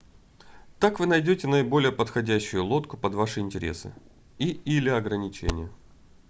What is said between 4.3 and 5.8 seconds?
и/или ограничения